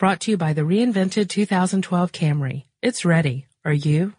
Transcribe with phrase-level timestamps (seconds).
[0.00, 2.64] Brought to you by the reinvented 2012 Camry.
[2.80, 3.44] It's ready.
[3.66, 4.14] Are you?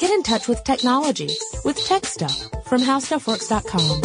[0.00, 1.30] Get in touch with technology
[1.64, 4.00] with Tech Stuff from HowStuffWorks.com.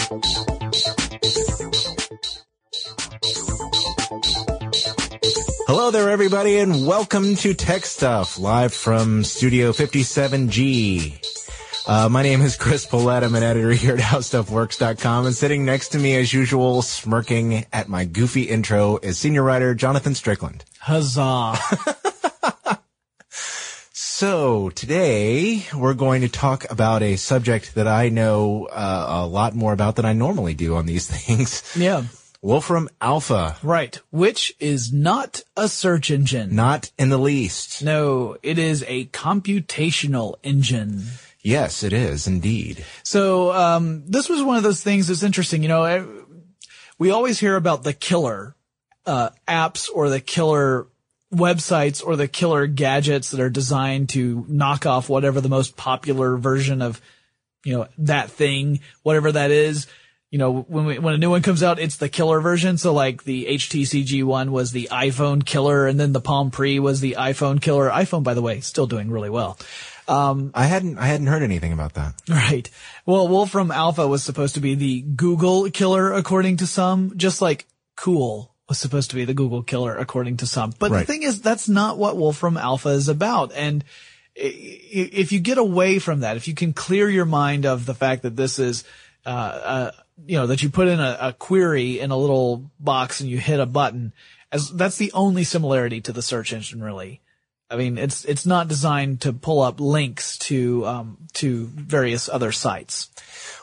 [5.65, 11.28] Hello there, everybody, and welcome to Tech Stuff, live from Studio 57G.
[11.89, 13.23] Uh, my name is Chris Pollette.
[13.23, 17.89] I'm an editor here at HowStuffWorks.com, and sitting next to me, as usual, smirking at
[17.89, 20.65] my goofy intro, is senior writer Jonathan Strickland.
[20.79, 21.55] Huzzah.
[24.21, 29.55] So today we're going to talk about a subject that I know uh, a lot
[29.55, 31.63] more about than I normally do on these things.
[31.73, 32.03] yeah.
[32.41, 33.97] Wolfram Alpha, Right.
[34.11, 36.53] Which is not a search engine.
[36.53, 37.81] not in the least.
[37.81, 41.03] No, it is a computational engine.
[41.41, 42.85] Yes, it is indeed.
[43.03, 45.63] So, um, this was one of those things that's interesting.
[45.63, 46.03] You know, eh,
[46.97, 48.55] we always hear about the killer,
[49.05, 50.87] uh, apps or the killer
[51.33, 56.37] websites or the killer gadgets that are designed to knock off whatever the most popular
[56.37, 57.01] version of,
[57.63, 59.87] you know, that thing, whatever that is.
[60.31, 62.77] You know, when we, when a new one comes out, it's the killer version.
[62.77, 66.99] So like the HTC G1 was the iPhone killer and then the Palm Pre was
[66.99, 67.89] the iPhone killer.
[67.89, 69.57] iPhone, by the way, still doing really well.
[70.09, 72.15] I hadn't I hadn't heard anything about that.
[72.27, 72.69] Right.
[73.05, 77.67] Well, Wolfram Alpha was supposed to be the Google killer, according to some, just like
[77.95, 80.73] Cuil was supposed to be the Google killer, according to some.
[80.77, 80.99] But Right.
[80.99, 83.51] the thing is, that's not what Wolfram Alpha is about.
[83.53, 83.83] And
[84.35, 88.21] if you get away from that, if you can clear your mind of the fact
[88.23, 88.83] that this is,
[89.25, 89.91] uh, uh,
[90.25, 93.37] you know, that you put in a, a query in a little box and you
[93.37, 94.13] hit a button,
[94.51, 97.21] as that's the only similarity to the search engine, really.
[97.69, 102.51] I mean, it's it's not designed to pull up links to um, to various other
[102.51, 103.09] sites.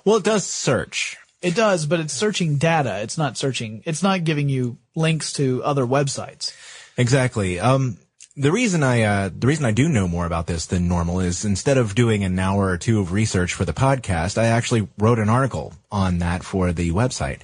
[0.05, 1.17] Well, it does search.
[1.43, 3.01] It does, but it's searching data.
[3.03, 3.83] It's not searching.
[3.84, 6.55] It's not giving you links to other websites.
[6.97, 7.61] Exactly.
[7.61, 7.99] Um,
[8.37, 11.45] the reason I uh, the reason I do know more about this than normal is
[11.45, 15.19] instead of doing an hour or two of research for the podcast, I actually wrote
[15.19, 17.41] an article on that for the website.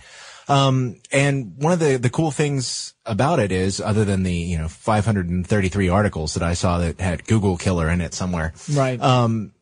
[0.48, 4.58] Um, and one of the, the cool things about it is, other than the, you
[4.58, 9.00] know, 533 articles that I saw that had Google killer in it somewhere, Right.
[9.00, 9.52] Um,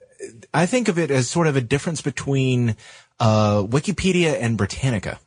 [0.52, 2.76] I think of it as sort of a difference between,
[3.18, 5.18] uh, Wikipedia and Britannica.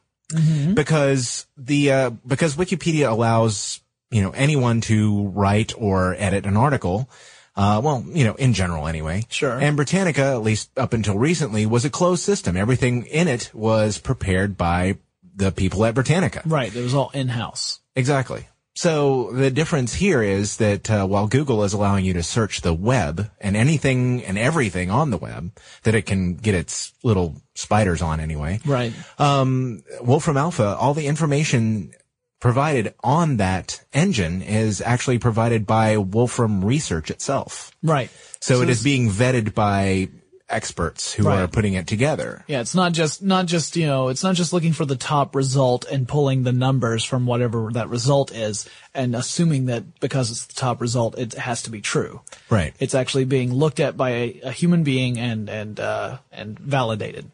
[0.74, 7.10] Because the, uh, because Wikipedia allows, you know, anyone to write or edit an article.
[7.56, 9.26] Uh, well, you know, in general anyway.
[9.30, 9.60] Sure.
[9.60, 12.58] And Britannica, at least up until recently, was a closed system.
[12.58, 14.98] Everything in it was prepared by
[15.36, 16.42] the people at Britannica.
[16.46, 16.74] right.
[16.76, 17.80] It was all in house.
[17.96, 18.48] Exactly.
[18.76, 22.74] So the difference here is that uh, while Google is allowing you to search the
[22.74, 25.52] web and anything and everything on the web
[25.84, 28.92] that it can get its little spiders on anyway, Right.
[29.20, 31.94] um, Wolfram Alpha, all the information
[32.40, 37.72] provided on that engine is actually provided by Wolfram Research itself.
[37.84, 38.10] Right.
[38.42, 40.10] So, it this- is being vetted by
[40.50, 41.40] experts who Right.
[41.40, 42.44] are putting it together.
[42.48, 45.36] Yeah, it's not just not just you know, it's not just looking for the top
[45.36, 50.46] result and pulling the numbers from whatever that result is and assuming that because it's
[50.46, 52.22] the top result, it has to be true.
[52.50, 52.74] Right.
[52.80, 57.32] It's actually being looked at by a, a human being and and uh, and validated.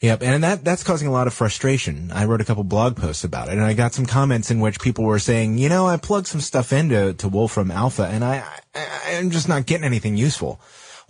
[0.00, 2.10] Yep, and that that's causing a lot of frustration.
[2.10, 4.80] I wrote a couple blog posts about it, and I got some comments in which
[4.80, 8.42] people were saying, you know, I plugged some stuff into to Wolfram Alpha, and I,
[8.74, 8.86] I
[9.18, 10.58] I'm just not getting anything useful.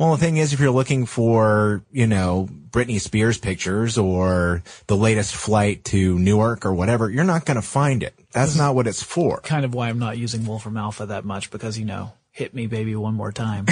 [0.01, 4.97] Well, the thing is, if you're looking for, you know, Britney Spears pictures or the
[4.97, 8.15] latest flight to Newark or whatever, you're not going to find it.
[8.33, 9.41] That's not what it's for.
[9.41, 12.67] Kind of why I'm not using Wolfram Alpha that much because you know, hit me
[12.67, 13.67] baby one more time.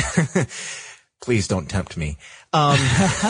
[1.23, 2.19] Please don't tempt me.
[2.53, 2.79] Um,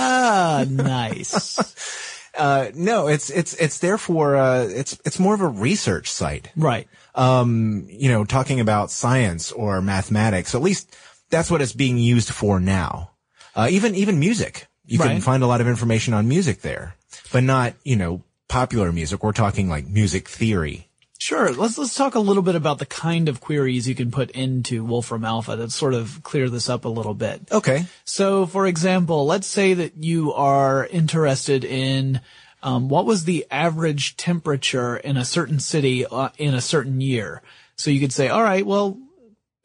[0.75, 2.27] nice.
[2.37, 6.51] uh, no, it's it's it's there for uh, it's it's more of a research site.
[6.57, 6.89] Right.
[7.15, 10.57] um, you know, talking about science or mathematics.
[10.57, 10.97] At least
[11.31, 13.13] that's what it's being used for now.
[13.55, 14.67] Uh, even, even music.
[14.87, 16.97] You can find a lot of information on music there,
[17.31, 19.23] but not, you know, popular music.
[19.23, 20.89] We're talking like music theory.
[21.19, 21.53] Sure.
[21.53, 24.85] Let's let's talk a little bit about the kind of queries you can put into
[24.85, 27.43] Wolfram Alpha to sort of clear this up a little bit.
[27.51, 27.87] Okay.
[28.05, 32.21] So, for example, let's say that you are interested in
[32.63, 37.43] um, what was the average temperature in a certain city uh, in a certain year.
[37.77, 38.97] So you could say, all right, well,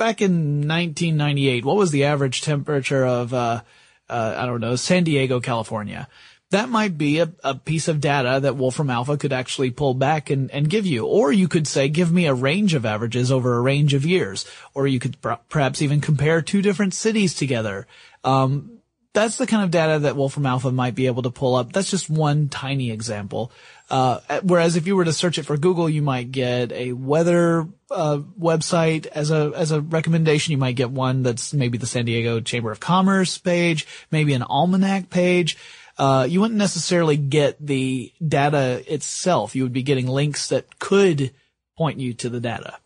[0.04, 3.62] back in 1998, what was the average temperature of, uh,
[4.10, 6.10] uh, I don't know, San Diego, California?
[6.50, 10.30] That might be a, a piece of data that Wolfram Alpha could actually pull back
[10.30, 11.06] and, and give you.
[11.06, 14.46] Or you could say, give me a range of averages over a range of years.
[14.74, 17.88] Or you could per- perhaps even compare two different cities together.
[18.26, 18.73] Um,
[19.14, 21.72] that's the kind of data that Wolfram Alpha might be able to pull up.
[21.72, 23.52] That's just one tiny example.
[23.90, 27.68] Uh, whereas if you were to search it for Google, you might get a weather
[27.92, 30.52] uh, website as a as a recommendation.
[30.52, 34.44] You might get one that's maybe the San Diego Chamber of Commerce page, maybe an
[34.44, 35.58] almanac page.
[35.96, 39.56] Uh, you wouldn't necessarily get the data itself.
[39.56, 41.32] You would be getting links that could
[41.78, 42.78] point you to the data.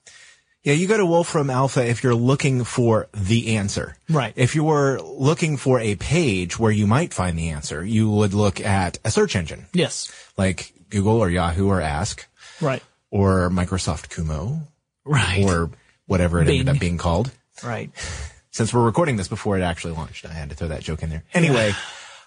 [0.68, 3.96] Yeah, you go to Wolfram Alpha if you're looking for the answer.
[4.10, 4.34] Right.
[4.36, 8.34] If you were looking for a page where you might find the answer, you would
[8.34, 9.68] look at a search engine.
[9.72, 10.12] Yes.
[10.36, 12.28] Like Google or Yahoo or Ask.
[12.60, 12.84] Right.
[13.12, 14.60] Or Microsoft Kumo.
[15.06, 15.46] Right.
[15.46, 15.70] Or
[16.06, 16.60] whatever it Bing.
[16.60, 17.32] ended up being called.
[17.64, 17.90] Right.
[18.52, 21.10] Since we're recording this before it actually launched, I had to throw that joke in
[21.10, 21.24] there.
[21.34, 21.72] Anyway,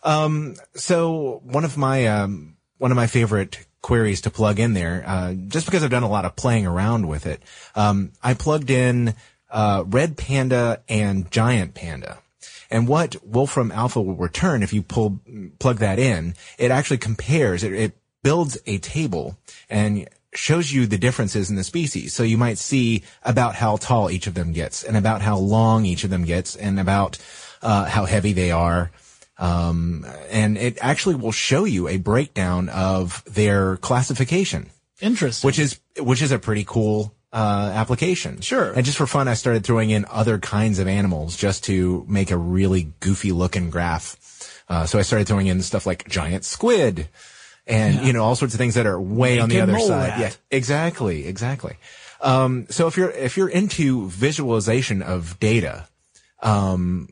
[0.02, 5.02] um, so one of my, um, one of my favorite queries to plug in there,
[5.06, 7.42] uh, just because I've done a lot of playing around with it.
[7.74, 9.14] Um, I plugged in,
[9.50, 12.18] uh, Red Panda and Giant Panda.
[12.70, 15.20] And what Wolfram Alpha will return if you pull,
[15.58, 19.36] plug that in, it actually compares, it, it builds a table
[19.68, 22.14] and shows you the differences in the species.
[22.14, 25.84] So you might see about how tall each of them gets and about how long
[25.84, 27.18] each of them gets and about,
[27.62, 28.92] uh, how heavy they are.
[29.40, 34.68] Um, and it actually will show you a breakdown of their classification,
[35.00, 35.48] Interesting.
[35.48, 38.42] which is, which is a pretty cool, uh, application.
[38.42, 38.72] Sure.
[38.72, 42.30] And just for fun, I started throwing in other kinds of animals just to make
[42.30, 44.18] a really goofy looking graph.
[44.68, 47.08] Uh, so I started throwing in stuff like giant squid
[47.66, 50.20] and, you know, all sorts of things that are way on the other side.
[50.20, 51.76] Yeah, exactly, exactly.
[52.20, 55.88] Um, so if you're, if you're into visualization of data,
[56.42, 57.08] um,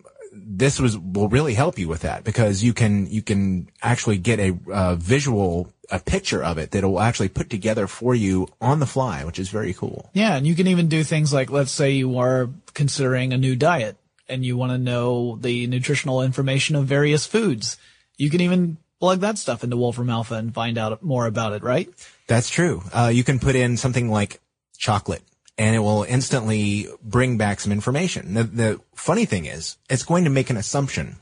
[0.50, 4.40] this was will really help you with that because you can you can actually get
[4.40, 8.78] a uh, visual a picture of it that will actually put together for you on
[8.78, 10.10] the fly, which is very cool.
[10.12, 13.56] Yeah, and you can even do things like, let's say you are considering a new
[13.56, 13.96] diet
[14.28, 17.78] and you want to know the nutritional information of various foods.
[18.16, 21.62] You can even plug that stuff into Wolfram Alpha and find out more about it,
[21.62, 21.88] right?
[22.26, 22.82] That's true.
[22.92, 24.40] Uh, you can put in something like
[24.76, 25.22] chocolate
[25.58, 28.34] and it will instantly bring back some information.
[28.34, 31.16] The, the funny thing is it's going to make an assumption.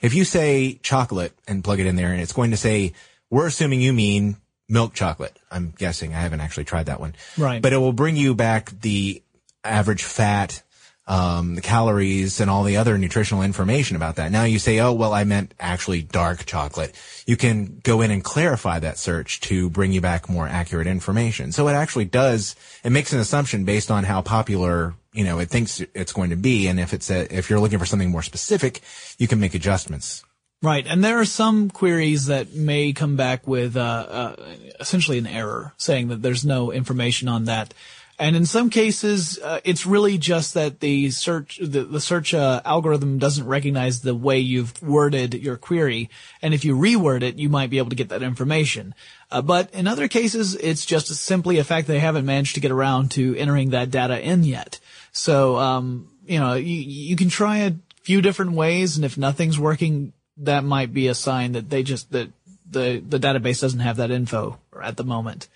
[0.00, 2.92] If you say chocolate and plug it in there and it's going to say,
[3.30, 4.36] we're assuming you mean
[4.68, 5.36] milk chocolate.
[5.50, 6.14] I'm guessing.
[6.14, 7.14] I haven't actually tried that one.
[7.36, 7.60] Right.
[7.60, 9.22] But it will bring you back the
[9.64, 10.62] average fat,
[11.06, 14.32] um, the calories and all the other nutritional information about that.
[14.32, 16.94] Now you say, oh, well, I meant actually dark chocolate.
[17.26, 21.52] You can go in and clarify that search to bring you back more accurate information.
[21.52, 25.50] So it actually does, it makes an assumption based on how popular, you know, it
[25.50, 26.68] thinks it's going to be.
[26.68, 28.80] And if it's a, if you're looking for something more specific,
[29.18, 30.24] you can make adjustments.
[30.62, 34.36] Right, and there are some queries that may come back with uh, uh,
[34.80, 37.74] essentially an error, saying that there's no information on that.
[38.16, 42.60] And in some cases, uh, it's really just that the search the, the search uh,
[42.64, 47.48] algorithm doesn't recognize the way you've worded your query, and if you reword it, you
[47.48, 48.94] might be able to get that information.
[49.32, 52.70] Uh, but in other cases, it's just simply a fact they haven't managed to get
[52.70, 54.78] around to entering that data in yet.
[55.10, 57.72] So, um, you know, you, you can try a
[58.02, 62.12] few different ways, and if nothing's working, that might be a sign that they just
[62.12, 62.28] that
[62.70, 65.48] the the database doesn't have that info at the moment.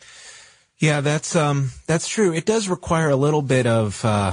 [0.78, 2.32] Yeah, that's um that's true.
[2.32, 4.32] It does require a little bit of uh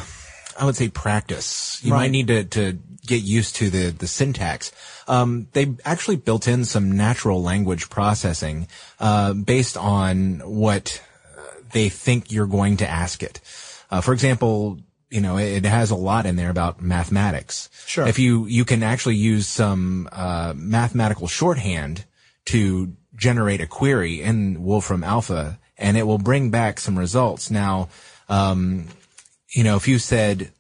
[0.57, 1.79] I would say practice.
[1.83, 2.01] You Right.
[2.01, 4.71] might need to to get used to the the syntax.
[5.07, 8.67] Um they actually built in some natural language processing
[8.99, 11.01] uh based on what
[11.37, 13.41] uh, they think you're going to ask it.
[13.89, 17.69] Uh for example, you know, it, it has a lot in there about mathematics.
[17.87, 18.07] Sure.
[18.07, 22.05] If you you can actually use some uh mathematical shorthand
[22.45, 27.51] to generate a query in Wolfram Alpha and it will bring back some results.
[27.51, 27.89] Now,
[28.29, 28.85] um,
[29.49, 30.51] you know, if you said,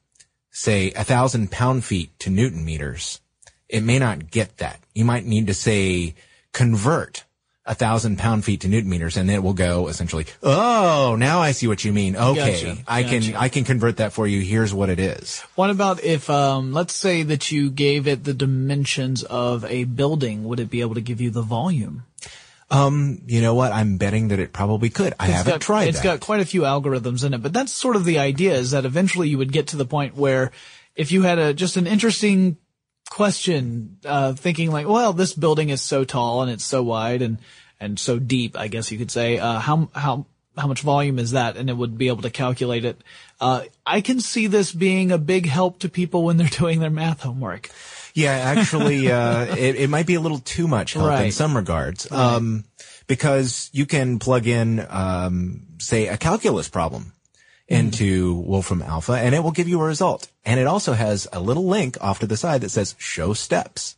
[0.51, 3.21] say, a thousand pound feet to Newton meters,
[3.69, 4.79] it may not get that.
[4.93, 6.15] You might need to say,
[6.53, 7.25] convert
[7.65, 11.51] a thousand pound feet to Newton meters and it will go essentially, oh, now I
[11.51, 12.15] see what you mean.
[12.15, 12.63] Okay.
[12.63, 12.83] Gotcha.
[12.87, 14.41] I can, I can convert that for you.
[14.41, 15.41] Here's what it is.
[15.55, 20.43] What about if, um, let's say that you gave it the dimensions of a building?
[20.43, 22.03] Would it be able to give you the volume?
[22.71, 23.71] Um, you know what?
[23.71, 25.13] I'm betting that it probably could.
[25.19, 26.03] I It's haven't got, tried It's that.
[26.03, 28.85] got quite a few algorithms in it, but that's sort of the idea is that
[28.85, 30.51] eventually you would get to the point where
[30.95, 32.57] if you had a, just an interesting
[33.11, 37.37] question, uh, thinking like, well, this building is so tall and it's so wide and,
[37.79, 40.25] and so deep, I guess you could say, uh, how, how,
[40.57, 41.57] how much volume is that?
[41.57, 42.99] And it would be able to calculate it.
[43.39, 46.89] Uh, I can see this being a big help to people when they're doing their
[46.89, 47.69] math homework.
[48.15, 52.11] Yeah, actually, uh, it, it might be a little too much help in some regards.
[52.11, 52.63] Um,
[53.05, 57.13] because you can plug in, um, say a calculus problem
[57.67, 60.27] into Wolfram Alpha and it will give you a result.
[60.43, 63.95] And it also has a little link off to the side that says show steps.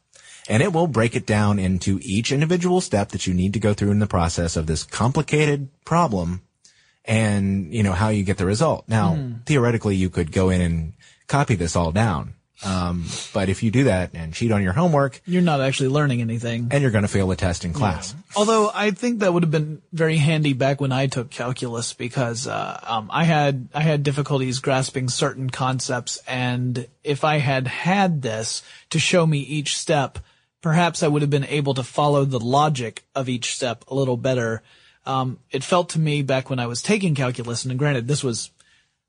[0.50, 3.74] and it will break it down into each individual step that you need to go
[3.74, 6.42] through in the process of this complicated problem
[7.04, 8.88] and, you know, how you get the result.
[8.88, 10.94] Now, theoretically, you could go in and
[11.28, 12.34] copy this all down.
[12.66, 16.22] Um, but if you do that and cheat on your homework, You're not actually learning
[16.22, 16.70] anything.
[16.72, 18.16] and you're going to fail the test in class.
[18.36, 22.48] Although I think that would have been very handy back when I took calculus because
[22.48, 28.22] uh, um, I had I had difficulties grasping certain concepts, and if I had had
[28.24, 30.18] this to show me each step,
[30.62, 34.18] perhaps I would have been able to follow the logic of each step a little
[34.18, 34.64] better.
[35.06, 38.50] Um, it felt to me back when I was taking calculus, and granted this was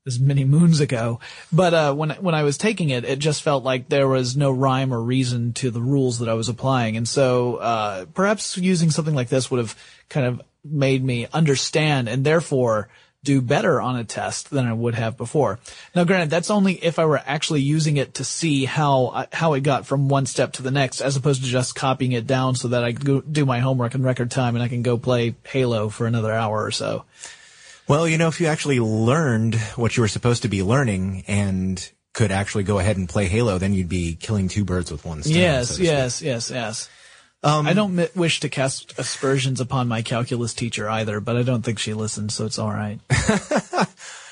[0.09, 1.19] is many moons ago.
[1.51, 4.51] But uh, when when I was taking it, it just felt like there was no
[4.51, 8.91] rhyme or reason to the rules that I was applying, and so uh, perhaps using
[8.91, 9.75] something like this would have
[10.09, 12.89] kind of made me understand and therefore
[13.23, 15.59] do better on a test than I would have before.
[15.93, 19.61] Now, granted, that's only if I were actually using it to see how how it
[19.61, 22.69] got from one step to the next, as opposed to just copying it down so
[22.69, 25.89] that I could do my homework in record time and I can go play Halo
[25.89, 27.05] for another hour or so.
[27.89, 31.91] Well, you know, if you actually learned what you were supposed to be learning and
[32.13, 35.23] could actually go ahead and play Halo, then you'd be killing two birds with one
[35.23, 35.33] stone.
[35.33, 36.89] so Yes, to yes, yes, yes.
[37.43, 41.63] I don't mi- wish to cast aspersions upon my calculus teacher either, but I don't
[41.63, 42.99] think she listened, so it's all right.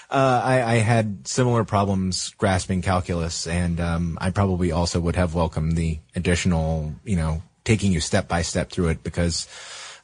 [0.10, 5.36] Uh, I, I had similar problems grasping calculus, and um, I probably also would have
[5.36, 9.50] welcomed the additional, you know, taking you step by step through it because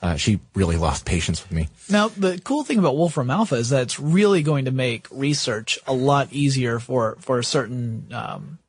[0.03, 1.69] uh, she really lost patience with me.
[1.89, 5.79] Now, the cool thing about Wolfram Alpha is that it's really going to make research
[5.87, 8.59] a lot easier for for certain um,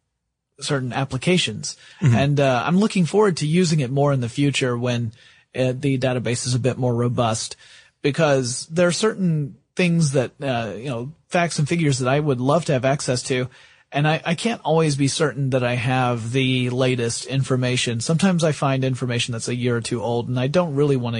[0.61, 5.11] certain applications, and uh, I'm looking forward to using it more in the future when
[5.57, 7.57] uh, the database is a bit more robust,
[8.01, 12.41] because there are certain things that uh, you know facts and figures that I would
[12.41, 13.49] love to have access to.
[13.95, 18.01] And I, I can't always be certain that I have the latest information.
[18.01, 21.15] Sometimes I find information that's a year or two old, and I don't really want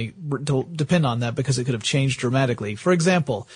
[0.45, 2.75] to depend on that because it could have changed dramatically.
[2.75, 3.47] For example,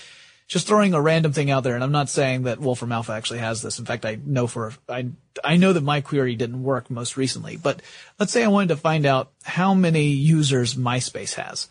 [0.47, 3.39] just throwing a random thing out there, and I'm not saying that Wolfram Alpha actually
[3.39, 3.77] has this.
[3.77, 5.09] In fact, I know for I
[5.43, 7.57] I know that my query didn't work most recently.
[7.57, 7.81] But
[8.19, 11.67] let's say I wanted to find out how many users MySpace has.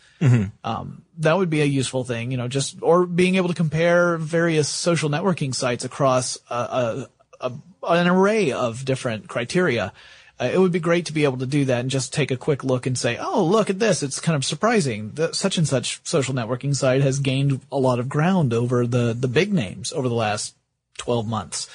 [0.63, 4.17] Um, that would be a useful thing, you know, just or being able to compare
[4.17, 7.51] various social networking sites across a, a, a
[7.83, 9.93] an array of different criteria.
[10.39, 12.37] Uh, it would be great to be able to do that and just take a
[12.37, 14.03] quick look and say, oh, look at this.
[14.03, 17.99] It's kind of surprising that such and such social networking site has gained a lot
[17.99, 20.55] of ground over the, the big names over the last
[20.97, 21.67] 12 months.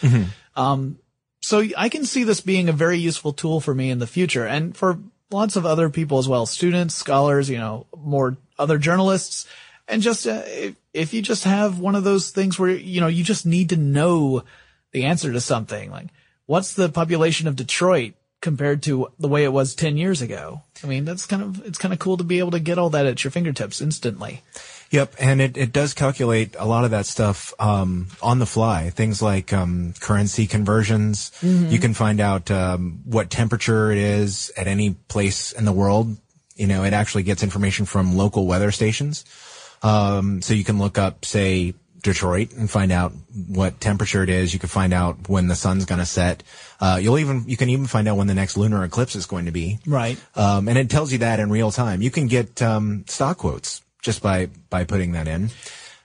[0.56, 0.98] Um,
[1.40, 4.46] so I can see this being a very useful tool for me in the future
[4.46, 4.98] and for
[5.30, 9.46] lots of other people as well, students, scholars, you know, more other journalists.
[9.86, 13.08] And just, uh, if, if you just have one of those things where, you know,
[13.08, 14.44] you just need to know
[14.94, 16.06] the answer to something, like
[16.46, 20.62] what's the population of Detroit compared to the way it was 10 years ago?
[20.82, 22.90] I mean, that's kind of, it's kind of cool to be able to get all
[22.90, 24.42] that at your fingertips instantly.
[24.90, 28.90] Yep, and it, it does calculate a lot of that stuff um, on the fly.
[28.90, 31.32] Things like um, currency conversions.
[31.72, 36.16] You can find out um, what temperature it is at any place in the world.
[36.54, 39.24] You know, it actually gets information from local weather stations.
[39.82, 41.74] Um, so you can look up, say,
[42.04, 43.12] Detroit and find out
[43.48, 44.52] what temperature it is.
[44.52, 46.44] You can find out when the sun's going to set.
[46.80, 49.46] Uh, you'll even you can even find out when the next lunar eclipse is going
[49.46, 49.78] to be.
[49.86, 50.16] Right.
[50.36, 52.00] Um, and it tells you that in real time.
[52.02, 55.50] You can get um, stock quotes just by by putting that in.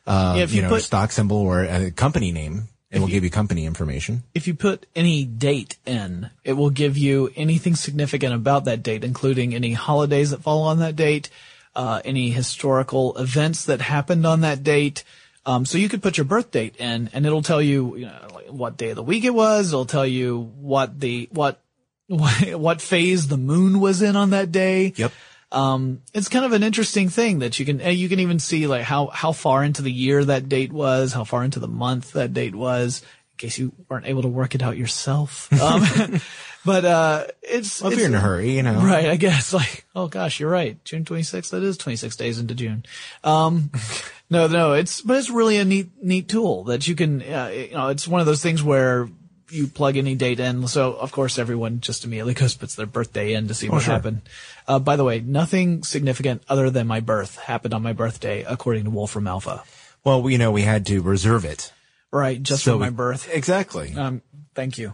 [0.08, 2.70] Uh, Yeah, if you, you know, put- stock symbol or a company name.
[2.92, 4.24] It will give you company information.
[4.34, 9.04] if you put any date in, it will give you anything significant about that date,
[9.04, 11.30] including any holidays that fall on that date,
[11.76, 15.04] uh, any historical events that happened on that date.
[15.50, 18.28] Um, so you could put your birth date in, and it'll tell you, you know,
[18.36, 19.74] like what day of the week it was.
[19.74, 21.60] It'll tell you what the what
[22.08, 24.94] what phase the moon was in on that day.
[24.96, 25.12] Yep.
[25.52, 28.84] Um, it's kind of an interesting thing that you can, you can even see like
[28.84, 32.34] how, how far into the year that date was, how far into the month that
[32.34, 33.02] date was,
[33.40, 35.52] case you weren't able to work it out yourself.
[35.60, 36.22] Um,
[36.66, 38.80] but, uh, it's, Well, if it's- you're in a hurry, you know.
[38.82, 39.54] Right, I guess.
[39.60, 40.84] Like, oh gosh, you're right.
[40.86, 41.50] June 26th.
[41.50, 42.86] That is 26 days into June.
[43.24, 43.72] Um,
[44.30, 47.72] no, no, it's, but it's really a neat, neat tool that you can, uh, you
[47.72, 49.10] know, it's one of those things where
[49.52, 50.68] you plug any date in.
[50.68, 53.94] So of course everyone just immediately goes, puts their birthday in to see what sure.
[53.96, 54.22] happened.
[54.68, 58.84] Uh, by the way, nothing significant other than my birth happened on my birthday, according
[58.84, 59.64] to Wolfram Alpha.
[60.04, 61.74] Well, you know, we had to reserve it.
[62.12, 62.42] Right.
[62.42, 63.30] Just So for my birth.
[63.32, 63.94] Exactly.
[63.96, 64.22] Um,
[64.56, 64.94] thank you.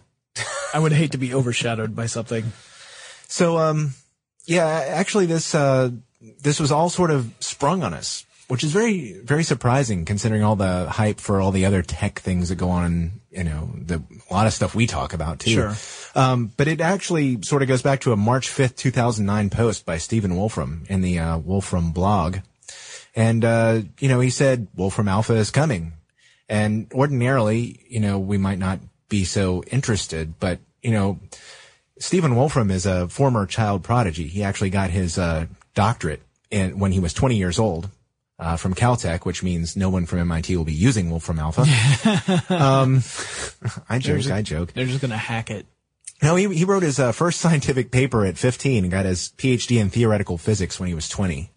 [0.74, 2.52] I would hate to be overshadowed by something.
[3.28, 3.94] So, um,
[4.46, 5.92] yeah, actually, this uh,
[6.42, 10.56] this was all sort of sprung on us which is very, very surprising considering all
[10.56, 14.34] the hype for all the other tech things that go on, you know, the, a
[14.34, 15.52] lot of stuff we talk about too.
[15.52, 15.76] Sure.
[16.14, 19.98] Um, but it actually sort of goes back to a March 5th, 2009 post by
[19.98, 22.38] Stephen Wolfram in the, uh, Wolfram blog.
[23.16, 25.94] And, uh, you know, he said Wolfram Alpha is coming.
[26.48, 31.20] And ordinarily, you know, we might not be so interested, but, you know,
[32.00, 34.28] Stephen Wolfram is a former child prodigy.
[34.28, 36.22] He actually got his, uh, doctorate
[36.52, 37.90] in, when he was 20 years old
[38.40, 41.62] uh, from Caltech, which means no one from MIT will be using Wolfram Alpha.
[42.54, 43.04] um,
[43.90, 44.74] I joke, I joke.
[44.74, 45.66] They're just gonna hack it.
[46.22, 49.80] No, he, he wrote his uh, first scientific paper at 15 and got his PhD
[49.80, 51.52] in theoretical physics when he was 20.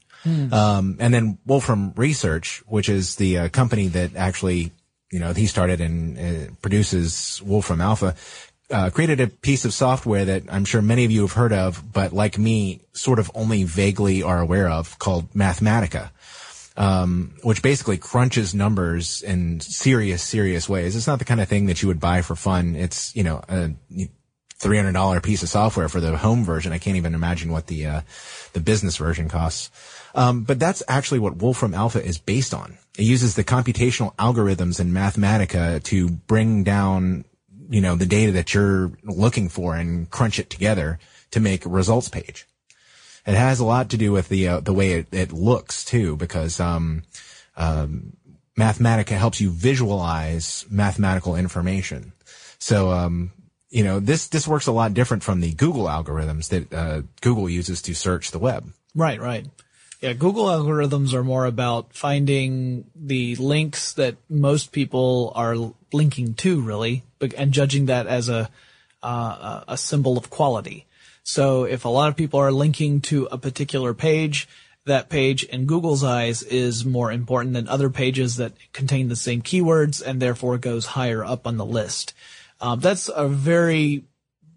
[0.53, 4.73] Um, and then Wolfram Research, which is the uh, company that actually,
[5.11, 8.15] you know, he started and uh, produces Wolfram Alpha,
[8.71, 11.93] uh, created a piece of software that I'm sure many of you have heard of,
[11.93, 16.11] but like me, sort of only vaguely are aware of, called Mathematica
[16.79, 20.95] um, which basically crunches numbers in serious, serious ways.
[20.95, 22.77] It's not the kind of thing that you would buy for fun.
[22.77, 23.71] It's, you know, a
[24.61, 26.73] $300 piece of software for the home version.
[26.73, 28.01] I can't even imagine what the, uh,
[28.53, 29.71] the business version costs.
[30.15, 32.79] Um, but that's actually what Wolfram Alpha is based on.
[32.99, 37.25] It uses the computational algorithms in Mathematica to bring down,
[37.71, 40.99] you know, the data that you're looking for and crunch it together
[41.31, 42.47] to make a results page.
[43.27, 46.17] It has a lot to do with the uh, the way it, it looks too,
[46.17, 47.03] because um,
[47.59, 48.17] um,
[48.59, 52.13] Mathematica helps you visualize mathematical information.
[52.59, 53.33] So um,
[53.71, 57.49] you know this this works a lot different from the Google algorithms that uh, Google
[57.49, 58.73] uses to search the web.
[58.95, 59.47] Right, right.
[60.01, 65.57] Yeah, Google algorithms are more about finding the links that most people are
[65.93, 67.03] linking to, really,
[67.37, 68.49] and judging that as a
[69.03, 70.87] uh, a symbol of quality.
[71.23, 74.49] So if a lot of people are linking to a particular page,
[74.87, 79.43] that page in Google's eyes is more important than other pages that contain the same
[79.43, 82.15] keywords and therefore goes higher up on the list.
[82.61, 84.05] Um, that's a very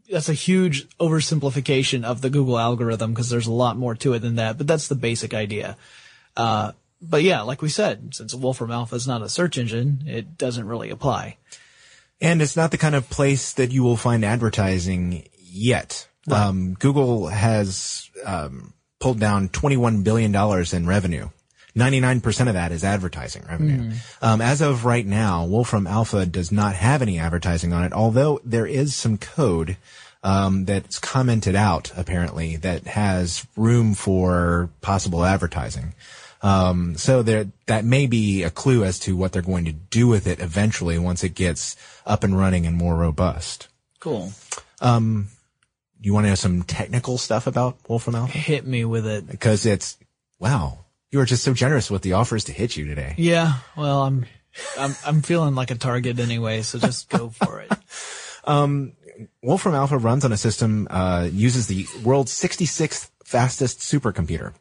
[0.10, 4.20] that's a huge oversimplification of the Google algorithm because there's a lot more to it
[4.20, 5.77] than that, but that's the basic idea.
[6.36, 10.38] Uh, but yeah, like we said, since Wolfram Alpha is not a search engine, it
[10.38, 11.38] doesn't really apply.
[12.20, 16.08] And it's not the kind of place that you will find advertising yet.
[16.28, 16.39] Right.
[16.39, 20.36] Um, Google has um, pulled down $21 billion
[20.73, 21.30] in revenue.
[21.75, 23.91] 99% of that is advertising revenue.
[23.91, 24.17] Mm.
[24.21, 28.41] Um, as of right now, Wolfram Alpha does not have any advertising on it, although
[28.43, 29.77] there is some code
[30.23, 35.93] um, that's commented out apparently that has room for possible advertising.
[36.43, 40.07] Um, so there, that may be a clue as to what they're going to do
[40.07, 43.67] with it eventually once it gets up and running and more robust.
[43.99, 44.34] Cool.
[44.79, 45.27] Um,
[46.01, 48.36] you want to know some technical stuff about Wolfram Alpha?
[48.36, 49.27] Hit me with it.
[49.27, 49.97] Because it's,
[50.39, 50.79] wow,
[51.12, 53.13] you were just so generous with the offers to hit you today.
[53.17, 53.56] Yeah.
[53.76, 54.26] Well, I'm,
[54.78, 57.71] I'm, I'm feeling like a target anyway, so just go for it.
[58.43, 58.93] Um,
[59.43, 64.54] Wolfram Alpha runs on a system, uh, uses the world's 66th fastest supercomputer.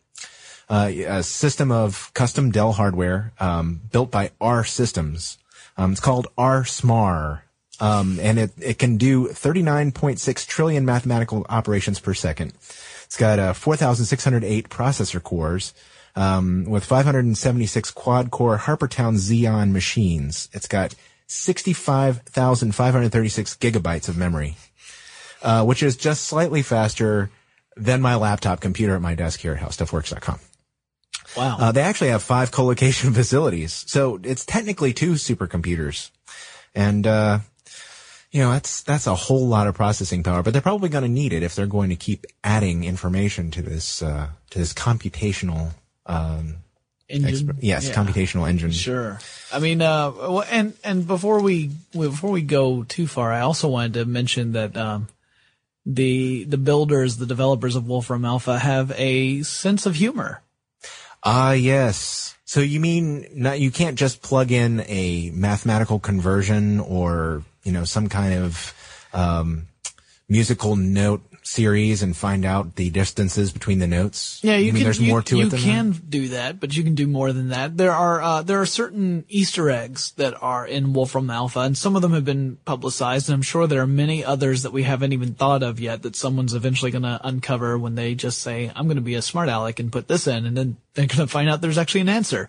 [0.69, 5.39] Uh, a system of custom Dell hardware, um, built by R Systems.
[5.77, 7.41] Um, it's called R Smarr.
[7.81, 12.53] Um, and it, it can do 39.6 trillion mathematical operations per second.
[13.05, 15.73] It's got uh, 4,608 processor cores,
[16.17, 20.51] um, with 576 quad core Harpertown Xeon machines.
[20.53, 20.95] It's got
[21.27, 24.57] 65,536 gigabytes of memory,
[25.43, 27.31] uh, which is just slightly faster
[27.77, 30.41] than my laptop computer at my desk here at howstuffworks.com.
[31.37, 31.57] Wow.
[31.59, 33.85] Uh, they actually have five co-location facilities.
[33.87, 36.11] So it's technically two supercomputers.
[36.75, 37.41] And, uh,
[38.33, 41.09] you know, that's, that's a whole lot of processing power, but they're probably going to
[41.09, 45.73] need it if they're going to keep adding information to this, uh, to this computational,
[46.07, 46.57] um.
[47.09, 47.95] Exp- yes, yeah.
[47.95, 48.71] computational engine.
[48.71, 49.19] Sure.
[49.53, 50.13] I mean, uh,
[50.49, 54.77] and, and before we, before we go too far, I also wanted to mention that,
[54.77, 55.09] um,
[55.85, 60.43] the, the builders, the developers of Wolfram Alpha have a sense of humor.
[61.25, 62.37] Ah, yes.
[62.45, 67.85] So you mean not, you can't just plug in a mathematical conversion or you know,
[67.85, 68.75] some kind of
[69.13, 69.69] um,
[70.29, 74.41] musical note series and find out the distances between the notes?
[74.43, 74.85] Yeah, you, you can.
[74.85, 75.53] There's you, more to you it.
[75.53, 76.11] You can that?
[76.11, 77.77] do that, but you can do more than that.
[77.77, 81.97] There are uh, there are certain Easter eggs that are in Wolfram Alpha, and some
[81.97, 85.13] of them have been publicized, and I'm sure there are many others that we haven't
[85.13, 88.87] even thought of yet that someone's eventually going to uncover when they just say, "I'm
[88.87, 91.27] going to be a smart aleck and put this in," and then they're going to
[91.27, 92.49] find out there's actually an answer.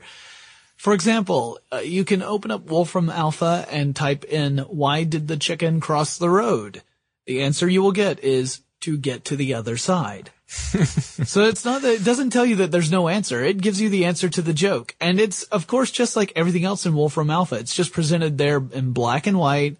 [0.81, 5.37] For example, uh, you can open up Wolfram Alpha and type in, why did the
[5.37, 6.81] chicken cross the road?
[7.27, 10.31] The answer you will get is to get to the other side.
[10.47, 13.41] so it's not that it doesn't tell you that there's no answer.
[13.43, 14.95] It gives you the answer to the joke.
[14.99, 17.55] And it's, of course, just like everything else in Wolfram Alpha.
[17.55, 19.77] It's just presented there in black and white,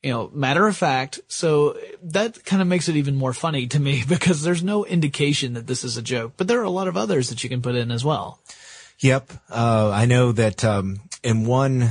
[0.00, 1.20] you know, matter of fact.
[1.26, 5.54] So that kind of makes it even more funny to me because there's no indication
[5.54, 7.62] that this is a joke, but there are a lot of others that you can
[7.62, 8.40] put in as well.
[9.00, 9.32] Yep.
[9.50, 11.90] Uh, I know that, um, in one,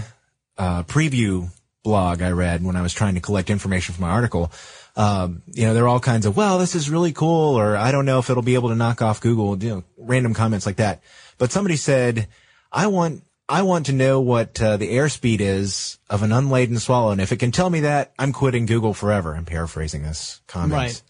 [0.57, 1.49] uh, preview
[1.83, 4.51] blog I read when I was trying to collect information for my article,
[4.95, 7.91] um, you know, there are all kinds of, well, this is really cool, or I
[7.91, 10.77] don't know if it'll be able to knock off Google, you know, random comments like
[10.77, 11.01] that.
[11.37, 12.27] But somebody said,
[12.71, 17.11] I want, I want to know what uh, the airspeed is of an unladen swallow,
[17.11, 19.35] and if it can tell me that, I'm quitting Google forever.
[19.35, 20.73] I'm paraphrasing this comment.
[20.73, 21.01] Right.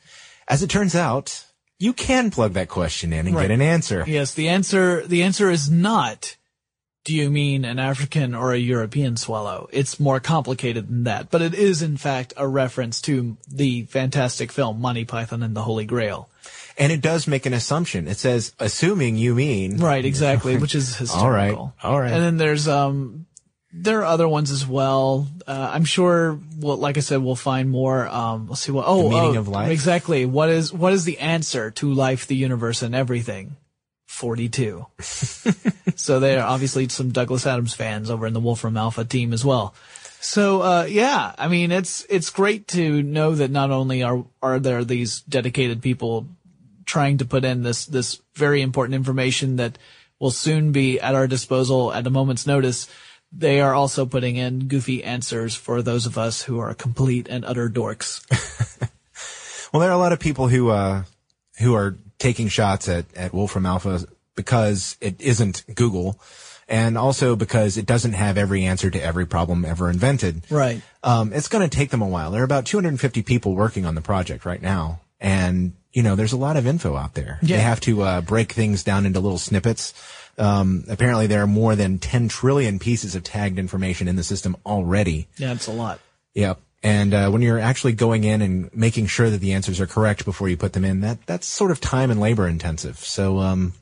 [0.48, 1.46] As it turns out,
[1.80, 3.44] you can plug that question in and Right.
[3.44, 4.04] get an answer.
[4.08, 6.36] Yes, the answer, the answer is not,
[7.04, 9.68] do you mean an African or a European swallow?
[9.72, 14.52] It's more complicated than that, but it is in fact a reference to the fantastic
[14.52, 16.30] film Monty Python and the Holy Grail.
[16.78, 18.08] And it does make an assumption.
[18.08, 19.78] It says, assuming you mean.
[19.78, 21.24] Right, exactly, which is hysterical.
[21.24, 22.12] All right, all right.
[22.12, 23.26] And then there's, um,
[23.74, 25.28] there are other ones as well.
[25.46, 28.08] Uh, I'm sure, well, like I said, we'll find more.
[28.08, 29.72] Um, let's see what, oh, The meaning oh, of life?
[29.72, 30.26] Exactly.
[30.26, 33.58] What is, what is the answer to life, the universe, and everything?
[34.08, 34.86] 42.
[36.02, 39.46] so there are obviously some Douglas Adams fans over in the Wolfram Alpha team as
[39.46, 39.74] well.
[40.20, 44.60] So, uh, yeah, I mean, it's, it's great to know that not only are, are
[44.60, 46.28] there these dedicated people
[46.86, 49.78] trying to put in this, this very important information that
[50.20, 52.88] will soon be at our disposal at a moment's notice.
[53.32, 57.46] They are also putting in goofy answers for those of us who are complete and
[57.46, 58.22] utter dorks.
[59.72, 61.04] Well, there are a lot of people who, uh,
[61.60, 66.20] who are taking shots at, at Wolfram Alpha because it isn't Google
[66.72, 70.44] and also because it doesn't have every answer to every problem ever invented.
[70.50, 70.82] Right.
[71.04, 72.32] Um, it's going to take them a while.
[72.32, 75.02] There are about 250 people working on the project right now.
[75.20, 77.40] And, you know, there's a lot of info out there.
[77.42, 77.58] Yeah.
[77.58, 79.94] They have to, uh, break things down into little snippets.
[80.38, 84.56] Um, apparently there are more than 10 trillion pieces of tagged information in the system
[84.66, 85.28] already.
[85.38, 86.00] Yeah, it's a lot.
[86.36, 86.60] Yep.
[86.84, 90.26] And uh, when you're actually going in and making sure that the answers are correct
[90.26, 92.98] before you put them in, that that's sort of time and labor intensive.
[92.98, 93.74] So, um,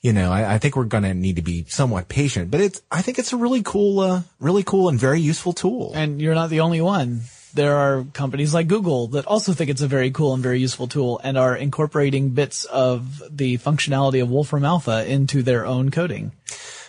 [0.00, 2.50] you know, I, I think we're going to need to be somewhat patient.
[2.50, 5.92] But it's, I think it's a really cool, uh, really cool and very useful tool.
[5.94, 7.22] And you're not the only one.
[7.52, 10.86] There are companies like Google that also think it's a very cool and very useful
[10.86, 16.32] tool and are incorporating bits of the functionality of Wolfram Alpha into their own coding.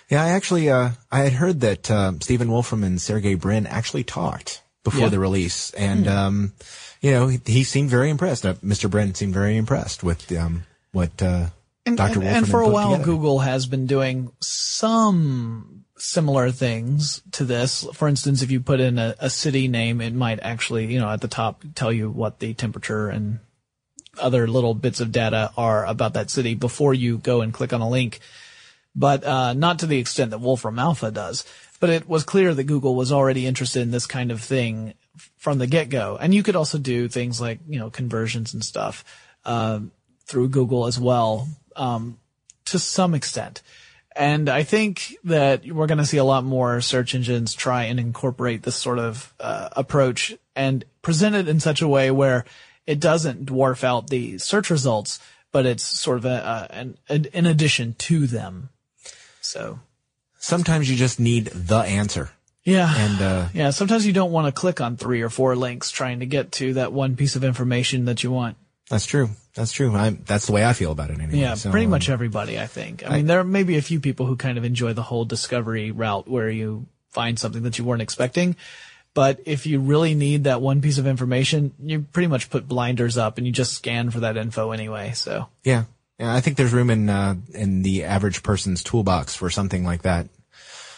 [0.08, 4.04] Yeah, I actually, uh, I had heard that uh, Stephen Wolfram and Sergey Brin actually
[4.04, 5.10] talked before Yeah.
[5.10, 6.54] the release, and um,
[7.02, 8.46] you know, he, he seemed very impressed.
[8.46, 8.90] Uh, Mr.
[8.90, 11.48] Brin seemed very impressed with um, what uh,
[11.86, 12.20] And, Dr.
[12.20, 13.06] and, and for a while, together.
[13.06, 17.88] Google has been doing some similar things to this.
[17.94, 21.10] For instance, if you put in a, a city name, it might actually, you know,
[21.10, 23.40] at the top tell you what the temperature and
[24.20, 27.82] other little bits of data are about that city before you go and click on
[27.82, 28.20] a link.
[28.96, 31.46] But uh, not to the extent that Wolfram Alpha does.
[31.80, 34.94] But it was clear that Google was already interested in this kind of thing
[35.38, 36.18] from the get-go.
[36.22, 39.04] And you could also do things like, you know, conversions and stuff
[39.46, 39.92] um,
[40.26, 42.20] through Google as well, um,
[42.66, 43.62] to some extent.
[44.16, 48.00] And I think that we're going to see a lot more search engines try and
[48.00, 52.46] incorporate this sort of uh, approach and present it in such a way where
[52.86, 55.20] it doesn't dwarf out the search results,
[55.52, 56.76] but it's sort of a, a,
[57.10, 58.70] an, an addition to them.
[59.40, 59.80] So
[60.38, 62.32] sometimes you just need the answer.
[62.64, 63.70] yeah, And uh, yeah.
[63.70, 66.74] Sometimes you don't want to click on three or four links trying to get to
[66.74, 68.58] that one piece of information that you want.
[68.92, 69.30] That's true.
[69.54, 69.96] That's true.
[69.96, 71.40] I, that's the way I feel about it anyway.
[71.40, 73.10] Yeah, So, pretty um, much everybody, I think.
[73.10, 75.92] I, mean, there may be a few people who kind of enjoy the whole discovery
[75.92, 78.58] route where you find something that you weren't expecting.
[79.14, 83.18] But if you really need that one piece of information, you pretty much put blinders
[83.18, 85.14] up and you just scan for that info anyway.
[85.16, 85.86] So Yeah.
[86.20, 86.34] Yeah.
[86.34, 90.28] I think there's room in, uh, in the average person's toolbox for something like that.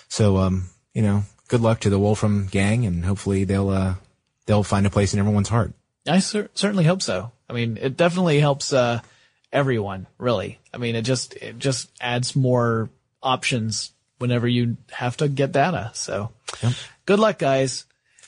[0.10, 3.96] So, um, you know, good luck to the Wolfram gang and hopefully they'll, uh,
[4.48, 5.74] they'll find a place in everyone's heart.
[6.08, 7.32] I cer- certainly hope so.
[7.50, 9.00] I mean, it definitely helps, uh,
[9.52, 10.60] everyone, really.
[10.74, 12.90] I mean, it just, it just adds more
[13.22, 15.92] options whenever you have to get data.
[15.94, 16.32] So
[17.06, 17.86] good luck, guys.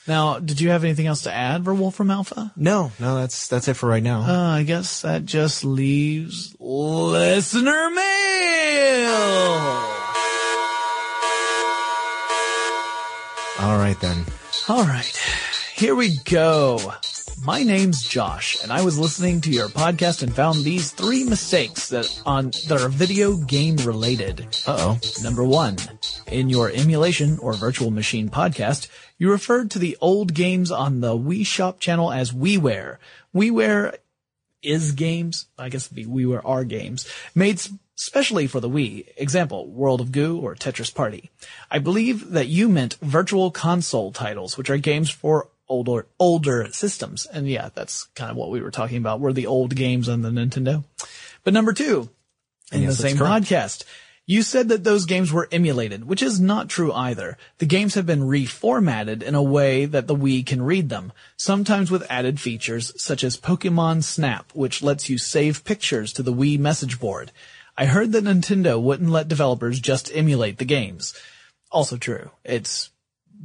[0.07, 2.51] Now, did you have anything else to add for Wolfram Alpha?
[2.55, 4.21] No, no, that's, that's it for right now.
[4.21, 8.01] Uh, I guess that just leaves listener mail.
[13.57, 14.25] All right then.
[14.69, 15.17] All right,
[15.73, 16.93] here we go.
[17.45, 21.89] My name's Josh, and I was listening to your podcast and found these three mistakes
[21.89, 24.47] that on that are video game related.
[24.65, 24.99] Uh oh.
[25.21, 25.77] Number one,
[26.25, 28.88] in your emulation or virtual machine podcast,
[29.19, 32.97] you referred to the old games on the Wii Shop channel as WiiWare.
[33.36, 33.95] WiiWare
[34.63, 35.45] is games.
[35.60, 37.62] I guess it'd be we were our games made
[37.93, 39.05] specially for the Wii.
[39.17, 41.29] Example, World of Goo or Tetris Party.
[41.69, 47.25] I believe that you meant virtual console titles, which are games for older, older systems.
[47.25, 49.19] And yeah, that's kind of what we were talking about.
[49.19, 50.84] Were the old games on the Nintendo.
[51.43, 52.10] But number two,
[52.71, 53.45] in Yes, the same correct.
[53.45, 53.84] podcast,
[54.28, 57.38] you said that those games were emulated, which is not true either.
[57.60, 61.91] The games have been reformatted in a way that the Wii can read them, sometimes
[61.91, 66.58] with added features such as Pokemon Snap, which lets you save pictures to the Wii
[66.58, 67.32] message board.
[67.78, 71.13] I heard that Nintendo wouldn't let developers just emulate the games.
[71.71, 72.32] Also true.
[72.43, 72.89] It's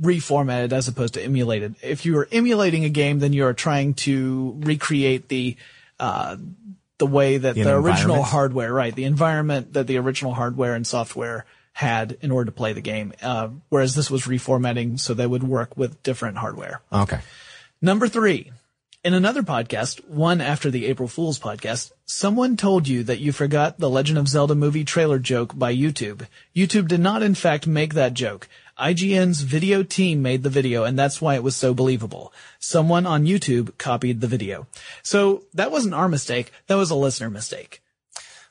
[0.01, 1.75] reformatted as opposed to emulated.
[1.83, 5.57] If you are emulating a game, then you are trying to recreate the,
[5.99, 6.37] uh,
[6.99, 10.87] the way that The the, original hardware, right, the environment that the original hardware and
[10.87, 13.13] software had in order to play the game.
[13.23, 16.81] Uh, whereas this was reformatting so they would work with different hardware.
[16.93, 17.21] Okay.
[17.81, 18.53] Number three.
[19.03, 23.79] In another podcast, one after the April Fool's podcast, someone told you that you forgot
[23.79, 26.27] the Legend of Zelda movie trailer joke by YouTube.
[26.55, 28.47] YouTube did not in fact make that joke.
[28.81, 32.33] IGN's video team made the video and that's why it was so believable.
[32.59, 34.66] Someone on YouTube copied the video.
[35.03, 36.53] So that wasn't our mistake.
[36.66, 37.83] That was a listener mistake.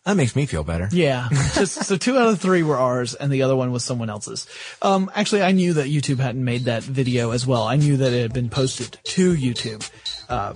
[0.06, 0.88] That makes me feel better.
[0.92, 1.28] Yeah.
[1.54, 4.48] Just, so two out of three were ours and the other one was someone else's.
[4.82, 7.64] Um, actually, I knew that YouTube hadn't made that video as well.
[7.64, 9.88] I knew that it had been posted to YouTube.
[10.30, 10.54] Uh,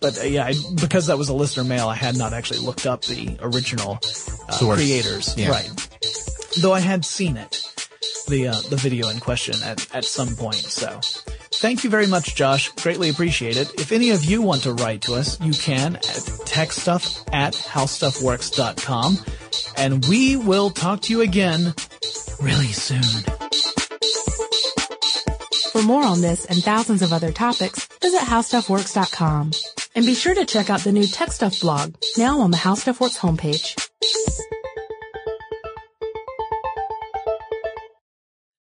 [0.00, 2.86] but uh, yeah, I, because that was a listener mail, I had not actually looked
[2.86, 4.00] up the original
[4.48, 5.36] uh, creators.
[5.36, 5.50] Yeah.
[5.50, 5.88] Right.
[6.60, 7.62] Though I had seen it,
[8.26, 10.56] the, uh, the video in question at, at some point.
[10.56, 11.00] So
[11.54, 12.70] thank you very much, Josh.
[12.72, 13.72] Greatly appreciate it.
[13.74, 19.18] If any of you want to write to us, you can at techstuff at howstuffworks.com
[19.76, 21.74] and we will talk to you again
[22.40, 23.24] really soon.
[25.72, 29.50] For more on this and thousands of other topics, visit howstuffworks.com.
[29.94, 32.74] And be sure to check out the new Tech Stuff blog, now on the How
[32.74, 33.76] Stuff Works homepage.